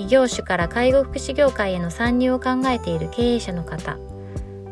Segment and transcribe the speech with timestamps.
[0.00, 3.98] 異業種から介護福祉業界への参入を考えている経営者の方。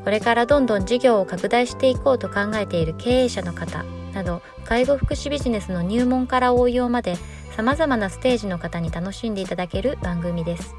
[0.02, 3.84] これからどんどん事業を拡大していこうと考えている経営者の方。
[4.14, 7.16] など介護福祉ビジネスの入門から応用まで
[7.54, 10.74] さまざまなステージの方に楽しんでいただける番組です。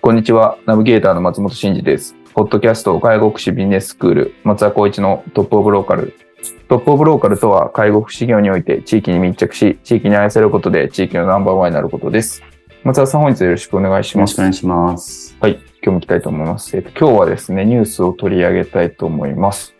[0.00, 0.58] こんにちは。
[0.66, 2.16] ナビゲーターの松本真二です。
[2.34, 6.25] ポッドキャスト介護福祉ビジネススクール松田光一のトップオブローカル。
[6.68, 12.42] トップオブローカルとは介護福祉業において地域に密着し地域に愛されることで地域のナンバーワンになることです
[12.84, 16.76] 松田さん本日よろしくお願いしますよろしくお願いしますはい今日も行きたいと思います。
[16.76, 19.76] えっと、今日はですね、ニュースを取り上げたいと思います。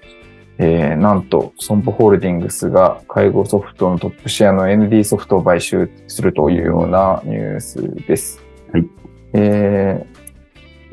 [0.59, 8.41] えー、なんと、損保ホールディングスが介護ソフトのトップシェアの ND ソフトを買収するというようなニュースです。
[8.73, 8.87] はい。
[9.33, 10.07] え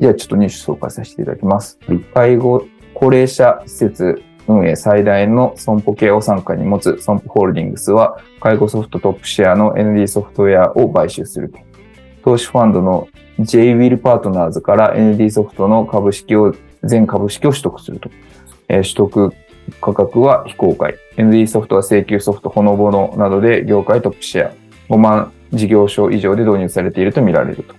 [0.00, 1.78] じゃあちょっとニュース紹介させていただきます。
[1.86, 11.58] はい介護、高齢者施設運営最大の損保系を傘下に持つ損保ホールディングスは、介護ソフトトップシェアの ND ソフトウェアを買収すると。
[12.24, 13.08] 投資ファンドの
[13.40, 18.10] J ウィルパートナーズから ND ソフトの株式を、全株式を取得すると。
[18.68, 19.32] えー取得
[19.80, 20.96] 価格は非公開。
[21.16, 24.52] ND ソフトは請求ソフト、ほのぼのなどで業界トップシェア。
[24.90, 27.74] 5万事業所以上で導入されているとみられると。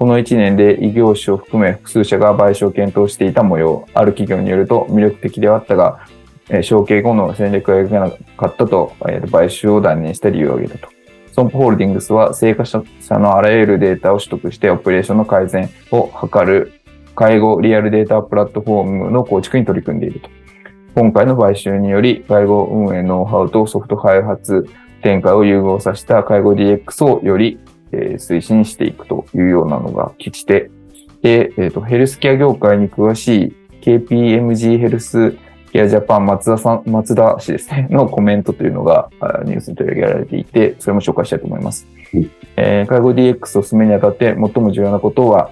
[0.00, 3.86] この1年で異業種を含め複数社が賠償を検討していた模様。
[3.92, 6.06] ある企業によると魅力的ではあったが、
[6.48, 10.88] え承継後の戦略が描けなかったと、え買収を断念した理由を挙げたと。
[11.32, 16.72] 損保ホールディングスは、生活者のあらゆるデータを取得して、オペレーションの改善を図る、
[17.14, 20.30] 介護リアルデータプラットフォームの構築に取り組んでいると。
[20.94, 24.66] 今回の買収により、介護運営ノウハウとソフト開発
[25.02, 27.60] 展開を融合させた介護 DX をより、
[27.92, 30.70] えー推進していくというようなのが基地で、
[31.22, 35.36] で、えっ、と、ヘルスケア業界に詳しい KPMG ヘルス
[35.72, 41.86] ケアジャパン松田さん、松田氏ですね、 のコメントというのがあニュースに取り上げられていて、それも紹介したいと思います。
[42.12, 45.50] はいえー介護 DX を進めにあたって最も重要なことは、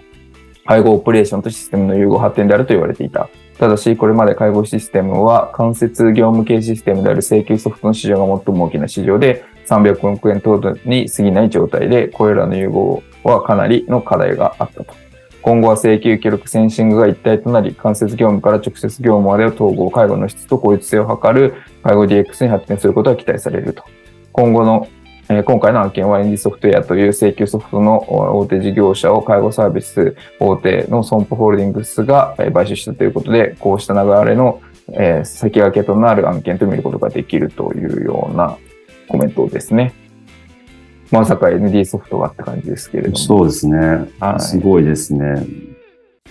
[0.67, 3.29] 介護オペレーションとシステムの融合発展であると言われていた。
[3.59, 14.95] ただし、これまで介護システムは間接業務系システムである請求ソフトの市場が最も大きな市場で、300億円程度に過ぎない状態で、これらの融合はかなりの課題があったと。
[15.43, 23.85] 今後は請求記録センシングが一体となり、間接業務から直接業務までを統合、介護の質と効率性を図る介護 DX に発展することが期待されると。
[24.33, 24.89] 今後の、
[25.31, 34.63] えー今回の案件は ND ソフトウェアという請求ソフトの大手事業者を介護サービス大手の損保ホールディングスが買収したということで、こうした流れの、
[34.93, 38.57] えー先駆けとなる案件と見ることができるというような
[39.09, 39.95] コメントですね。
[41.11, 43.17] まさか ND ソフトがって感じですけれども。
[43.17, 43.79] そうですね。
[44.21, 45.47] はいすごいですね。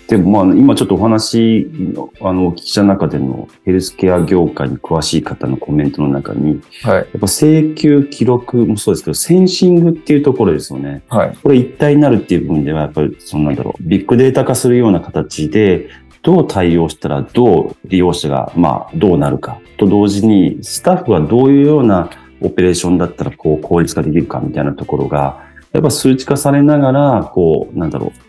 [0.08, 6.96] でもまあ今ちょっとお話のあのお聞きした中でのヘルスケア業界に詳しい方のコメントの中に、はい。
[6.96, 11.04] やっぱ請求記録もそうですけど、センシングっていうところですよね。
[11.10, 11.38] はい。
[11.44, 15.90] これ一体になるっていう部分では、やっぱりそのなんだろう、ビッグデータ化するような形で、
[16.22, 22.10] どう対応したらどう利用者が、まあ、どうなるかと同時に、スタッフはどういうような
[22.42, 28.28] オペレーションだったら、こう、効率化できるかみたいなところが、やっぱ数値化されながら、こう、なんだろう、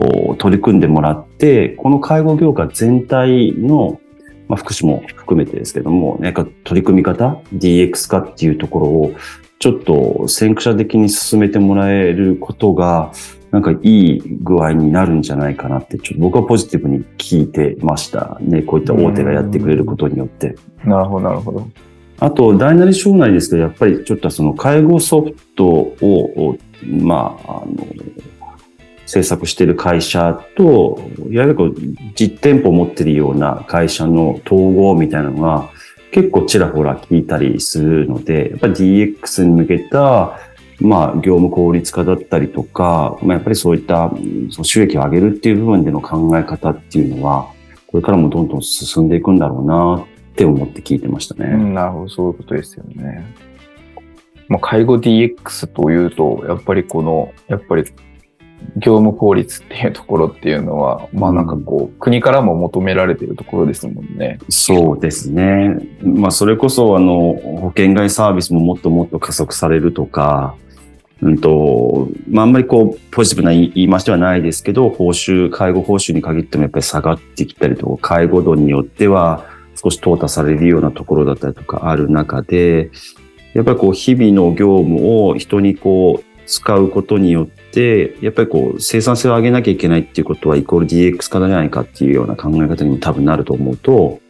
[0.00, 4.00] こう取り組んでもらって、この介護業界全体の、
[4.46, 9.14] まあ、福祉も含めてですけども、なんか取り組み方、DX 化っていうところを、
[9.58, 13.10] ちょっと先駆者的に進めてもらえることが、
[13.50, 18.62] なんかいい具合になるんじゃないかなって、ちょっと僕はポジティブに聞いてましたね。
[18.62, 20.54] こういった大手がやってくれることによって。
[20.84, 21.66] なるほど、なるほど。
[22.20, 27.86] あと、大なり小なりですけど、やっぱりちょっとその介護ソフトを、まあ、あの、
[29.06, 31.00] 制作している会社と、
[31.30, 31.74] いわゆるこう
[32.14, 35.70] 実店舗を持っているような会社の統合みたいなのが
[36.10, 40.38] 結構ちらほら聞いたりするので、やっぱり DX に向けた、
[40.80, 44.10] まあ、業務効率化だったりとか、まあ、やっぱりそういった
[44.50, 47.50] その収益を上げるっていう部分での考え方っていうのは、
[47.86, 50.04] これからもどんどん進んでいくんだろうな
[50.38, 51.46] って思って聞いてましたね。
[51.46, 53.34] うん、なるほど、そういうことですよね。
[54.46, 57.82] まあ、介護 DX というと、やっぱりこの、やっぱり
[58.76, 64.38] 業務効率っていうところっていうのは、まあなんかこう、国からも求められているところですもんね。
[64.48, 65.76] そうですね。
[66.04, 70.54] まあ、それこそ、あの、保険外サービスももっともっと加速されるとか、
[71.20, 82.90] うんと、まあ、あんまりこう、ポジティブな言い回しではないですけど、報酬、介護報酬に限ってもやっぱり下がってきたりとか、介護度によっては少し淘汰されるようなところだったりとかある中で、
[83.54, 94.20] やっぱりこう、日々の業務を人にこう、使うことによって、やっぱりこう、生産性を上げなきゃいけないっていうことは、イコール DX 化じゃないかっていうような考え方にも多分なると思うと、こ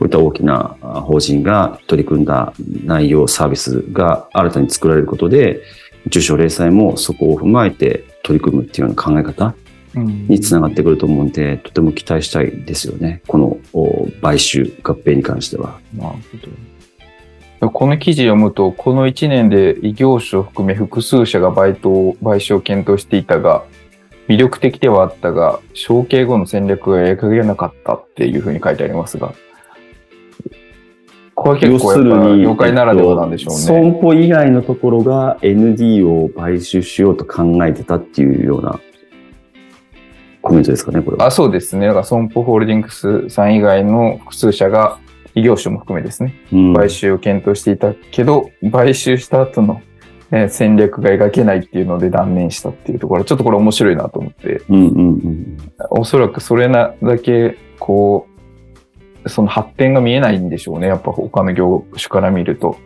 [0.00, 2.52] ういった大きな法人が取り組んだ
[2.84, 5.62] 内容、サービスが新たに作られることで、
[6.06, 9.54] 受賞零細もそこを踏まえて取り組むっていうような考え方
[9.94, 13.22] につながってくると思うんで、とても期待したいですよね。
[13.26, 15.80] このお買収、合併に関しては。
[15.96, 16.16] なるほ
[17.60, 17.70] ど。
[17.70, 23.64] この記事読むと、この1年で異業種を含め複数社が買当買収を検討していたが、
[24.28, 29.34] 魅力的ではあったが、承継後の戦略が描けなかったっていうふうに書いてありますが、
[31.34, 33.60] これは結構やっぱ業界ならではなんでしょうね。
[33.60, 38.78] 損保以外のところが ND を買収しようと考えてたっていうような
[40.42, 41.26] コメントですかね、これは。
[41.26, 41.86] あそうですね。
[41.86, 44.98] だから損保ホールディングスさん以外の複数社が
[45.34, 49.80] 異業種も含めですね、うん買収を検討していたけど、買収した後の、
[50.30, 55.56] えー戦略が描けないっていうので断念したっていうところ、ちょっとこれ面白いなと思って、うんうんうん
[55.90, 58.26] おそらくそれなだけ、こ
[59.24, 60.88] う、その発展が見えないんでしょうね。
[60.88, 62.76] やっぱ他の業種から見ると。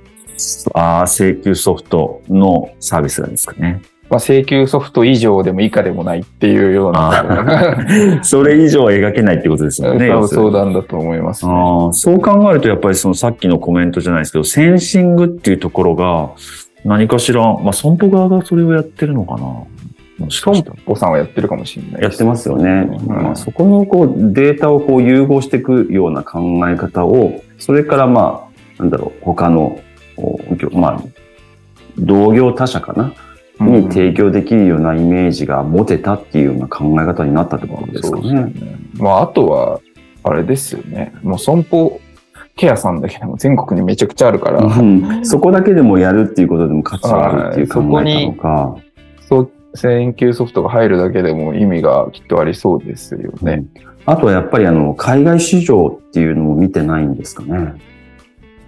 [0.74, 3.80] ああ、請求ソフトのサービスなんですかね。
[4.08, 8.20] まあ、請求ソフト以上でも以下でもないっていうような。
[8.22, 10.08] それ以上は描けないってことですよね。
[10.08, 11.52] 多分要するに相談だと思いますね。
[11.92, 16.30] そう考えると、やっぱりそのさっきのコメントじゃないですけど、センシングっていうところが、
[16.84, 19.40] 何かしら、まあ、損保側がそれをやってるのかな。
[20.18, 20.76] もしかしたら。
[20.86, 22.88] おさんはやってるかもしれないやってますよね。
[23.08, 28.46] うんまあ、そこのこうデータをこう融合していくような考え方を、それからま
[28.78, 29.80] あ、なんだろう、他の、
[30.72, 31.02] まあ、
[31.98, 33.25] 同業他社かな、うん
[33.60, 38.44] に提供できるようなイメージが持てたっていうような考え方になったってことですかそうですね。
[38.44, 38.76] ね。
[38.98, 39.80] まあ、あとは、
[40.22, 41.14] あれですよね。
[41.22, 42.00] もう損保
[42.56, 48.76] ケアさんだけでも全国にめちゃくちゃあるから、うんそこだけでもやるっていうことでも価値があるっていう考えたのか。
[49.20, 53.64] そう、請求ソフトが入るだけでも意味がきっとありそうですよね。
[54.06, 57.74] あとはやっぱりあの、海外市場っていうのも見てないんですかね。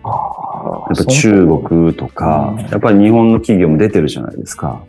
[0.04, 0.47] ああ
[0.88, 4.82] やっぱ中国とかうん、やっぱり日本の企業も出てるじゃないですか。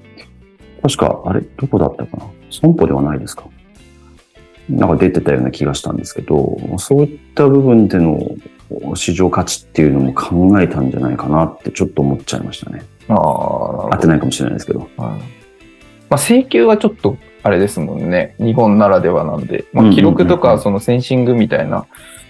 [0.81, 1.41] 確か、あれ？
[1.41, 2.23] どこだったかな？
[2.49, 3.45] 損保ではないですか？
[4.69, 8.35] なんか出てたような気がしたんですけど、そういった部分での
[8.95, 12.83] 市場価値っていうのも考えたんじゃないかなってちょっと思っちゃいましたね。
[13.07, 14.79] ああ、合ってないかもしれないですけど。
[14.79, 14.89] はい
[16.09, 18.35] まあ、請求はちょっとあれですもんね。
[18.39, 19.65] 日本ならではなんで。
[19.73, 21.87] まあ、記録とかそのセンシングみたいな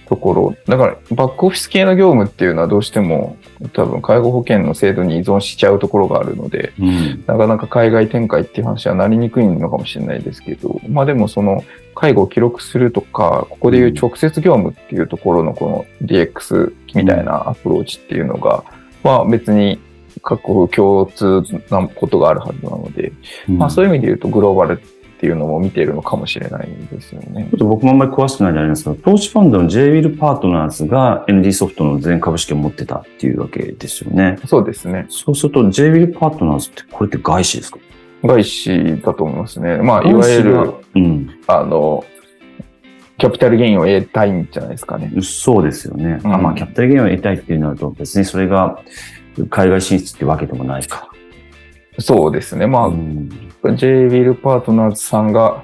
[0.10, 0.56] ところ。
[0.66, 3.38] だから、バックオフィス系の業務っていうのはどうしても
[3.74, 7.24] 多分介護保険の制度に依存しちゃうところがあるので、うん。
[7.28, 11.64] なかなか海外展開っていう話はなりにくいのかもしれないですけど、まあでもその
[11.94, 18.64] 介護を記録するとか、ここでいう直接業務っていうところのこの DX みたいなアプローチっていうのが、
[19.04, 19.80] まあ別に
[20.24, 23.12] 各国共通なことがあるはずなので、
[23.48, 24.82] まあそういう意味で言うとグローバル
[25.20, 27.58] っていうのも見ているのかもしれないですよねちょ。
[27.58, 34.40] っと僕もあんまり詳しくないんであれなんですけど、投資ファンドの JWIL パートナーズが ND ソフトの全株式を持ってたっていうわけですよね。
[34.46, 35.08] そうですね。
[35.10, 37.80] そうすると JWIL パートナーズってこれって外資ですか？
[38.24, 39.76] 外資だと思いますね。
[39.80, 41.30] まあいわゆる、うん。
[41.48, 42.06] あの、
[43.18, 45.12] キャピタルゲインを得たいんじゃないですかね。
[45.22, 46.22] そうですよね。
[46.24, 48.80] うんあまあ、キャピタルゲインを得たいっていうなると、別にそれが
[49.50, 51.10] 海外進出ってわけでもないか。
[51.98, 52.66] そうですね。
[52.66, 55.64] まあ、うん J ウィルパートナーズさんが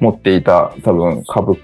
[0.00, 1.58] 持っていた多分株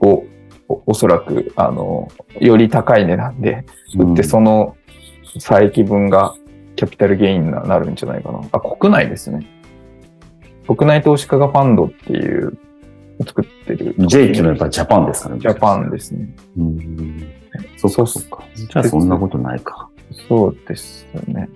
[0.00, 0.24] を
[0.68, 2.08] おおそらく、あの、
[2.40, 3.64] より高い値段で
[3.96, 4.76] 売って、その
[5.38, 6.34] 差益分が
[6.76, 8.40] キャピタルゲインになるんじゃないかな。
[8.52, 9.46] あ、国内ですね。
[10.66, 12.58] 国内投資家がファンドっていう、
[13.26, 13.94] 作ってる。
[13.98, 15.38] J っていうのはやっぱりジャパンですかね。
[15.38, 16.28] ジャパンですね。
[16.56, 17.32] うん。
[17.76, 18.44] そっかそっか。
[18.54, 19.88] じゃあそんなことないか。
[20.28, 21.48] そうですよね。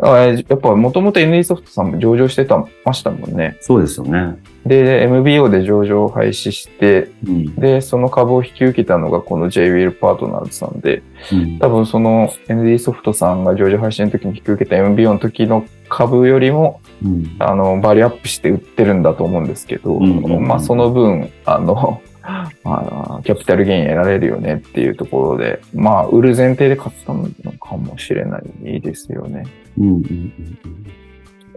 [0.00, 3.56] あやっぱもともと NE ソフトさんも上場してたましたもんね。
[3.60, 4.38] そうですよね。
[4.64, 7.54] で、MBO で上場を廃止して、うん。
[7.56, 22.00] で、その株を引き受けたのがこの JWIL パートナーズさんで、うん多分その ND ソフトさんが上場廃止の時に引き受けた MBO の時の株よりも、うんあの、バリューアップして売ってるんだと思うんですけど、うんうんうんまあその分、あの、
[22.62, 29.44] まあ、キャピタルゲイン得られるよねっていうところで、まあ、売る前提で買ったのかもしれないですよね。
[29.78, 31.02] うんうんうん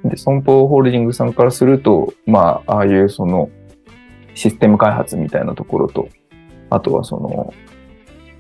[0.10, 3.50] で、損保ホールディングスさんからすると、まあ、ああいうその、
[4.34, 6.10] システム開発みたいなところと、
[6.70, 7.54] あとはその、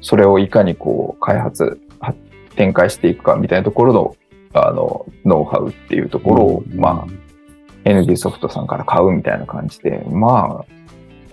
[0.01, 2.13] それをいかにこう、開発、は
[2.55, 4.15] 展開していくかみたいなところの、
[4.53, 10.63] あの、ノウハウっていうところを、うんまあ、ND ソフトさんから買うみたいな感じで、ま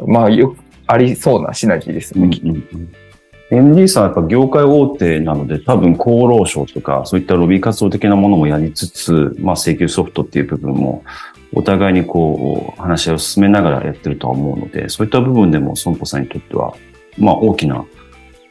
[0.01, 2.63] あ、まあ、よくありそうなシナジーですよね、きっとうんうん。
[2.73, 2.93] うん
[3.53, 11.05] ND さんはやっぱ業界大手なので、多分厚労省とか、そういったロビー活動的なものもやりつつ、まあ請求ソフトっていう部分も、
[11.55, 16.75] お互いにこう、話し合いを進めながらやってるとは思うので、そういった部分でも損保さんにとっては、
[17.19, 17.85] まあ大きな、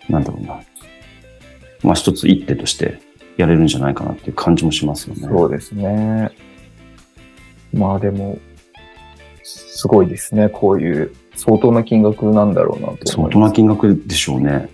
[0.07, 0.59] なんだろうな、
[1.81, 2.99] まあ一つ一手として
[3.37, 5.27] やれるんじゃないかなっていう感じもしますよね。
[5.27, 6.29] そうですね。
[7.73, 8.37] まあでも、
[9.41, 10.47] すごいですね。
[10.49, 13.27] こういう相当な金額なんだろうなと相。
[13.29, 14.69] 当な金額でしょうね。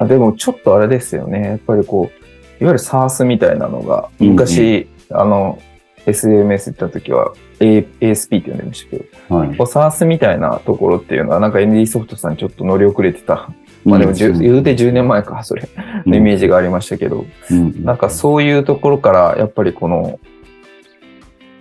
[0.00, 1.42] あでもちょっとあれですよね。
[1.42, 5.58] やっぱりこう、いわゆる SARS みたいなのが、うんうん昔、あの、
[6.06, 8.98] SMS 行った時は、A、ASP って呼んでましたけ
[9.28, 9.48] ど、はい。
[9.50, 13.50] SARS みたいなところっていうのは、なんか ND ソフトさんちょっと乗り遅れてた。
[13.84, 15.68] まあでも、言うて10年前か、それ、
[16.06, 20.18] のイメージがありましたけど、うんなんかそういうところから、やっぱりこの、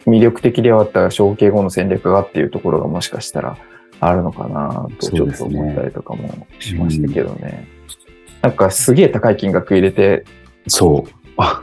[0.05, 3.57] 魅力的ではあった承継後の戦略がっていうところがもしかしたら
[3.99, 7.67] あるのかなとちょっと思ったりとかもしましたけどね。
[8.45, 10.23] なんかすげえ高い金額入れて、
[10.67, 11.11] そう。
[11.37, 11.61] あ、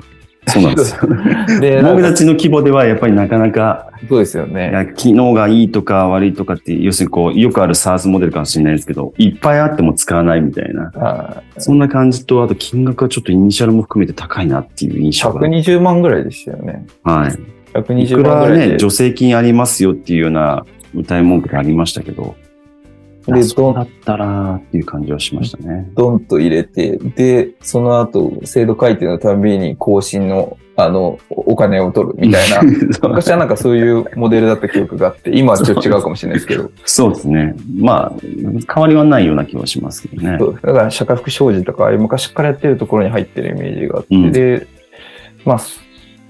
[0.49, 1.09] そうなんですよ。
[1.61, 4.73] で、僕たちの規模ではやっぱりなかなか、そうですよいね。
[4.73, 10.91] や機能がいいとか悪いとかって、要するにこう、よくある SARS モデルかもしれないですけど、いっぱいあっても使わないみたいな。
[10.97, 15.41] あそんな感じと、あと金額はちょっとイニシャルも含めて高いなっていう印象が。
[15.41, 16.85] 120万ぐらいでしたよね。
[17.05, 17.31] はい。
[17.31, 18.73] い120くら万ぐらいで。
[18.73, 22.35] ね、助成金ありますよっていうような歌い文句がありましたけど、
[23.27, 25.89] であそうだったらっていう感じはしましたね。
[25.95, 32.63] ドンと入れて、で、その後、制度改定のたびに更新の、あの、お金を取るみたいな。
[33.09, 37.55] 昔はなんかそういうモデルだった記憶があって、今はちょっと違うかもしれないですけど、そうですね。
[37.79, 40.37] まあ、変わりはないような気はしますけどね。
[40.41, 44.67] そうだから社会福祉障子とか、昔からやってるところに入ってるイメージがあって、うんで、
[45.45, 45.61] まあ、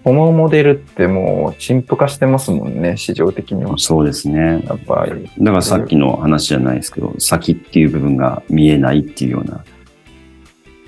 [0.05, 3.75] このモデルってもう陳腐化してますもんね、市場的には。
[3.79, 4.63] そうですね。
[4.67, 5.31] やっぱり。
[5.39, 9.65] だからさっきの話じゃないですけど、先っていう部分が見えないっていうような、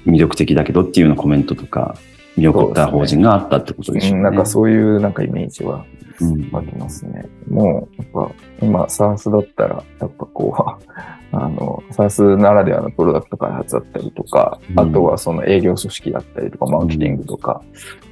[0.04, 1.96] 魅力的だけどっていうようなコメントとか、
[2.36, 4.16] 見送った法人があったってことでしょうね。
[4.18, 5.84] うんなんかそういうなんかイメージは
[6.20, 7.26] うんありますね。
[7.48, 8.30] もう、やっぱ、
[8.62, 17.62] 今、サースだったら、やっぱこう、 あの、サースならではのプロダクト開発だったりとか、うんあとはその営業組織だったりとか、マーケティングとか、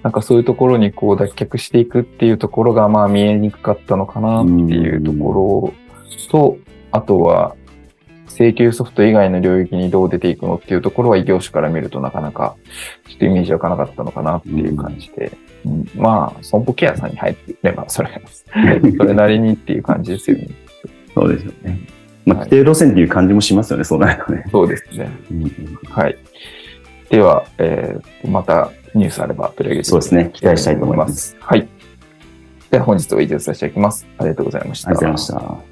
[0.02, 5.72] なんかそういうところにこう脱却していくっていうところが、まあ見えにくかったのかなっていうとこ
[6.28, 6.56] ろと、
[6.90, 7.54] あとは、
[8.42, 12.56] 請求ソフト以外の領域にどう出ていくのっていうところは異業種から見るとなかなか
[13.08, 15.32] ちょっとイメージ湧かなかったのかなっていう感じで、
[15.64, 18.10] うんまあ、損保ケアさんに入っていれば、それ、
[18.98, 20.48] それなりにっていう感じですよね。
[21.14, 21.78] そうですよね。
[22.24, 24.44] まあ、はい規定路線っていう感じもしますよね、そうなるとね。
[24.50, 25.08] そうですね。
[25.88, 26.16] はい。
[27.10, 31.36] では、えーまたニュースあれば取り上げてそうですね期待したいと思います。
[31.40, 31.66] はい。
[32.70, 34.06] では本日は以上とさせていただきます。
[34.18, 34.90] ありがとうございました。
[34.90, 35.71] ありがとうございました。